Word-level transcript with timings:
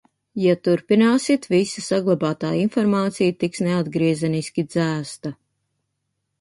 Ja 0.43 0.53
turpināsit, 0.67 1.45
visa 1.55 1.83
saglabātā 1.89 2.51
informācija 2.63 3.37
tiks 3.45 3.63
neatgriezeniski 3.69 4.69
dzēsta. 4.75 5.37